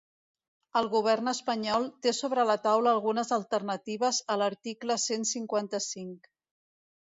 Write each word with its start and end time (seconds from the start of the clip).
El 0.79 0.87
govern 0.93 1.29
espanyol 1.31 1.85
té 2.07 2.13
sobre 2.21 2.47
la 2.51 2.57
taula 2.65 2.95
algunes 2.99 3.35
alternatives 3.39 4.25
a 4.37 4.41
l’article 4.43 5.01
cent 5.07 5.31
cinquanta-cinc. 5.37 6.31